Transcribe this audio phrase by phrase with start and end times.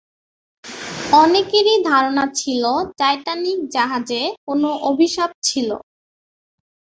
[1.13, 2.63] অনেকেরই ধারণা ছিল
[2.99, 5.69] টাইটানিক জাহাজে কোন অভিশাপ ছিল।